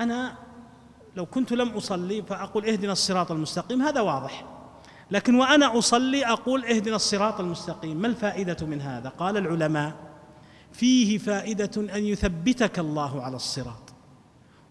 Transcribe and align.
أنا 0.00 0.34
لو 1.16 1.26
كنت 1.26 1.52
لم 1.52 1.68
أصلي 1.68 2.22
فأقول 2.22 2.66
اهدنا 2.66 2.92
الصراط 2.92 3.32
المستقيم 3.32 3.82
هذا 3.82 4.00
واضح. 4.00 4.44
لكن 5.10 5.34
وأنا 5.34 5.78
أصلي 5.78 6.26
أقول 6.26 6.64
اهدنا 6.64 6.96
الصراط 6.96 7.40
المستقيم 7.40 7.96
ما 7.96 8.06
الفائدة 8.06 8.66
من 8.66 8.80
هذا؟ 8.80 9.08
قال 9.08 9.36
العلماء 9.36 9.94
فيه 10.72 11.18
فائدة 11.18 11.70
أن 11.76 12.04
يثبتك 12.04 12.78
الله 12.78 13.22
على 13.22 13.36
الصراط 13.36 13.92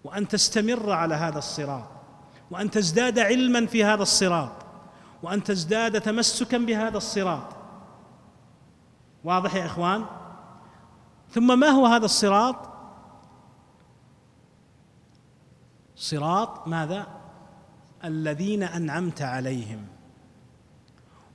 وأن 0.04 0.28
تستمر 0.28 0.92
على 0.92 1.15
هذا 1.15 1.38
الصراط 1.38 1.89
وأن 2.52 2.71
تزداد 2.71 3.20
علما 3.20 3.66
في 3.66 3.84
هذا 3.84 4.02
الصراط 4.02 4.52
وأن 5.23 5.43
تزداد 5.43 6.02
تمسكا 6.02 6.57
بهذا 6.57 6.98
الصراط. 6.98 7.55
واضح 9.23 9.55
يا 9.55 9.66
إخوان؟ 9.66 10.05
ثم 11.32 11.59
ما 11.59 11.68
هو 11.68 11.86
هذا 11.86 12.05
الصراط؟ 12.05 12.68
صراط 16.00 16.68
ماذا؟ 16.68 17.08
الذين 18.05 18.63
أنعمت 18.63 19.21
عليهم. 19.21 19.80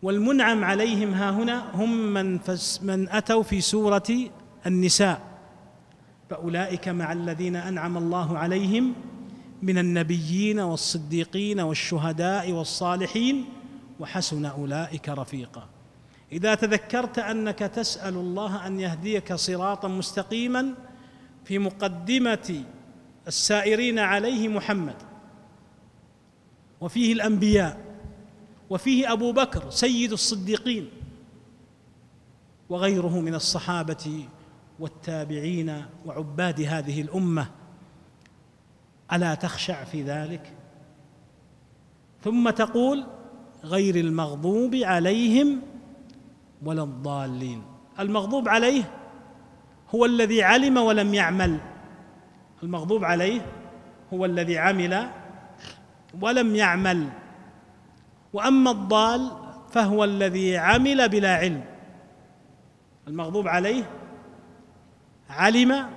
والمنعم 0.02 0.64
عليهم 0.64 1.14
ها 1.14 1.30
هنا 1.30 1.64
هم 1.74 2.14
من 2.14 2.38
فس 2.38 2.82
من 2.82 3.08
أتوا 3.08 3.42
في 3.42 3.60
سورة 3.60 4.30
النساء. 4.66 5.20
فأولئك 6.30 6.88
مع 6.88 7.12
الذين 7.12 7.56
أنعم 7.56 7.96
الله 7.96 8.38
عليهم 8.38 8.94
من 9.62 9.78
النبيين 9.78 10.60
والصديقين 10.60 11.60
والشهداء 11.60 12.52
والصالحين 12.52 13.44
وحسن 14.00 14.44
أولئك 14.44 15.08
رفيقا. 15.08 15.68
إذا 16.32 16.54
تذكرت 16.54 17.18
أنك 17.18 17.58
تسأل 17.58 18.14
الله 18.14 18.66
أن 18.66 18.80
يهديك 18.80 19.34
صراطا 19.34 19.88
مستقيما 19.88 20.74
في 21.44 21.58
مقدمة 21.58 22.64
السائرين 23.26 23.98
عليه 23.98 24.48
محمد 24.48 24.96
وفيه 26.80 27.12
الأنبياء 27.12 27.80
وفيه 28.70 29.12
أبو 29.12 29.32
بكر 29.32 29.70
سيد 29.70 30.12
الصديقين 30.12 30.90
وغيره 32.68 33.20
من 33.20 33.34
الصحابة 33.34 34.24
والتابعين 34.78 35.84
وعباد 36.06 36.60
هذه 36.60 37.00
الأمة. 37.00 37.50
ألا 39.12 39.34
تخشع 39.34 39.84
في 39.84 40.02
ذلك؟ 40.02 40.52
ثم 42.24 42.50
تقول 42.50 43.06
غير 43.64 43.96
المغضوب 43.96 44.74
عليهم 44.74 45.60
ولا 46.62 46.82
الضالين. 46.82 47.62
المغضوب 47.98 48.48
عليه 48.48 48.90
هو 49.94 50.04
الذي 50.04 50.42
علم 50.42 50.76
ولم 50.76 51.14
يعمل. 51.14 51.60
المغضوب 52.64 53.04
عليه 53.04 53.40
هو 54.12 54.24
الذي 54.24 54.58
عمل 54.58 55.08
ولم 56.20 56.54
يعمل. 56.54 57.08
وأما 58.32 58.70
الضال 58.70 59.30
فهو 59.70 60.04
الذي 60.04 60.56
عمل 60.56 61.08
بلا 61.08 61.34
علم. 61.34 61.64
المغضوب 63.08 63.48
عليه 63.48 63.90
علم 65.30 65.90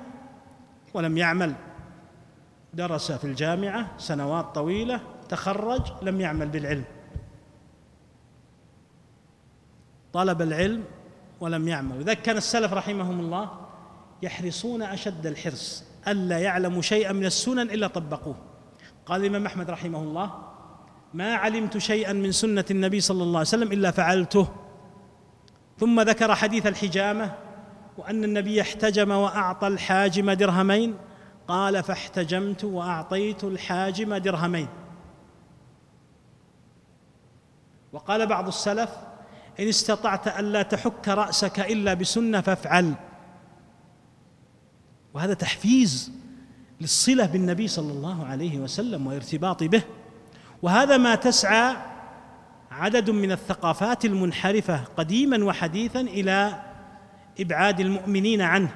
ولم 0.93 1.17
يعمل. 1.17 1.53
درس 2.73 3.11
في 3.11 3.23
الجامعة 3.23 3.97
سنوات 3.97 4.45
طويلة 4.55 5.01
تخرج 5.29 5.81
لم 6.01 6.21
يعمل 6.21 6.47
بالعلم. 6.49 6.83
طلب 10.13 10.41
العلم 10.41 10.83
ولم 11.39 11.67
يعمل. 11.67 12.01
لذلك 12.01 12.21
كان 12.21 12.37
السلف 12.37 12.73
رحمهم 12.73 13.19
الله 13.19 13.67
يحرصون 14.21 14.81
أشد 14.81 15.25
الحرص. 15.25 15.83
ألا 16.07 16.39
يعلموا 16.39 16.81
شيئا 16.81 17.11
من 17.11 17.25
السنن 17.25 17.59
إلا 17.59 17.87
طبقوه. 17.87 18.35
قال 19.05 19.21
الإمام 19.21 19.45
أحمد 19.45 19.69
رحمه 19.69 19.99
الله 19.99 20.31
ما 21.13 21.35
علمت 21.35 21.77
شيئا 21.77 22.13
من 22.13 22.31
سنة 22.31 22.65
النبي 22.71 22.99
صلى 22.99 23.23
الله 23.23 23.39
عليه 23.39 23.47
وسلم 23.47 23.71
إلا 23.71 23.91
فعلته. 23.91 24.47
ثم 25.79 26.01
ذكر 26.01 26.35
حديث 26.35 26.67
الحجامة 26.67 27.33
وأن 27.97 28.23
النبي 28.23 28.61
احتجم 28.61 29.11
وأعطى 29.11 29.67
الحاجم 29.67 30.31
درهمين. 30.31 30.97
قال 31.47 31.83
فاحتجمت 31.83 32.63
وأعطيت 32.63 33.43
الحاجم 33.43 34.15
درهمين. 34.15 34.67
وقال 37.93 38.27
بعض 38.27 38.47
السلف 38.47 38.89
إن 39.59 39.67
استطعت 39.67 40.27
ألا 40.27 40.61
تحك 40.61 41.07
رأسك 41.07 41.59
إلا 41.59 41.93
بسنة 41.93 42.41
فافعل. 42.41 42.93
وهذا 45.17 45.33
تحفيز 45.33 46.11
للصلة 46.81 47.25
بالنبي 47.25 47.67
صلى 47.67 47.91
الله 47.91 48.25
عليه 48.25 48.59
وسلم 48.59 49.07
وارتباط 49.07 49.63
به. 49.63 49.83
وهذا 50.61 50.97
ما 50.97 51.15
تسعى 51.15 51.75
عدد 52.71 53.09
من 53.09 53.31
الثقافات 53.31 54.05
المنحرفة 54.05 54.83
قديما 54.97 55.45
وحديثا 55.45 56.01
إلى 56.01 56.63
إبعاد 57.39 57.79
المؤمنين 57.79 58.41
عنه 58.41 58.69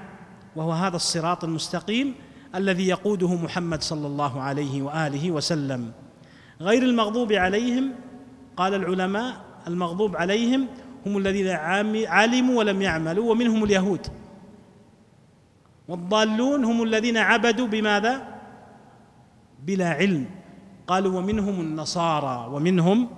وهو 0.56 0.72
هذا 0.72 0.96
الصراط 0.96 1.44
المستقيم 1.44 2.16
الذي 2.56 2.88
يقوده 2.88 3.36
محمد 3.36 3.84
صلى 3.84 4.08
الله 4.08 4.42
عليه 4.42 4.82
وآله 4.82 5.32
وسلم. 5.32 5.92
غير 6.62 6.84
المغضوب 6.84 7.34
عليهم 7.34 7.92
قال 8.58 8.74
العلماء 8.74 9.42
المغضوب 9.68 10.18
عليهم 10.18 10.68
هم 11.06 11.18
الذين 11.18 11.48
علموا 12.08 12.58
ولم 12.60 12.82
يعملوا 12.82 13.32
ومنهم 13.32 13.64
اليهود. 13.64 14.08
والضالون 15.92 16.64
هم 16.66 16.84
الذين 16.84 17.18
عبدوا 17.18 17.68
بماذا؟ 17.68 18.40
بلا 19.60 19.90
علم. 19.90 20.26
قالوا 20.88 21.18
ومنهم 21.20 21.62
النصارى 21.62 22.48
ومنهم 22.54 23.10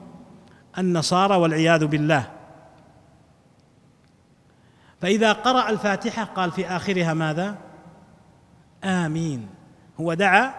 النصارى 0.78 1.35
والعياذ 1.35 1.85
بالله. 1.85 2.31
فإذا 5.01 5.31
قرأ 5.34 5.69
الفاتحة 5.69 6.23
قال 6.23 6.51
في 6.51 6.67
آخرها 6.67 7.13
ماذا؟ 7.13 7.57
آمين. 8.84 9.50
هو 10.00 10.13
دعا 10.13 10.53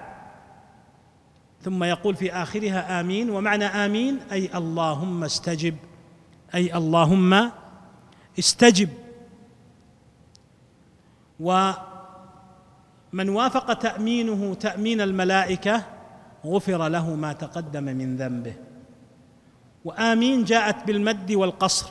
ثم 1.62 1.84
يقول 1.84 2.14
في 2.16 2.32
آخرها 2.32 3.00
آمين. 3.00 3.30
ومعنى 3.30 3.64
آمين 3.64 4.20
أي 4.32 4.50
اللهم 4.54 5.24
استجب 5.24 5.76
أي 6.54 6.76
اللهم 6.76 7.50
استجب. 8.38 8.88
ومن 13.14 13.28
وافق 13.28 13.72
تأمينه 13.72 14.54
تأمين 14.54 15.00
الملائكة 15.00 15.82
غفر 16.46 16.88
له 16.88 17.14
ما 17.14 17.32
تقدم 17.32 17.84
من 17.84 18.16
ذنبه. 18.16 18.54
وآمين 19.84 20.44
جاءت 20.44 20.86
بالمد 20.86 21.32
والقصر. 21.32 21.90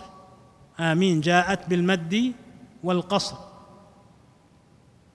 آمين 0.79 1.21
جاءت 1.21 1.69
بالمد 1.69 2.33
والقصر. 2.83 3.35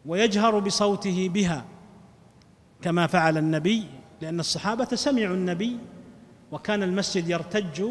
ويجهر 0.06 0.58
بصوته 0.58 1.28
بها 1.28 1.64
كما 2.82 3.06
فعل 3.06 3.38
النبي 3.38 3.84
لأن 4.20 4.40
الصحابة 4.40 4.88
سمعوا 4.94 5.34
النبي 5.34 5.76
وكان 6.52 6.82
المسجد 6.82 7.28
يرتج 7.28 7.84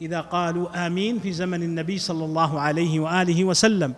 إذا 0.00 0.20
قالوا 0.20 0.86
آمين 0.86 1.18
في 1.18 1.32
زمن 1.32 1.62
النبي 1.62 1.98
صلى 1.98 2.24
الله 2.24 2.60
عليه 2.60 3.00
وآله 3.00 3.44
وسلم. 3.44 3.94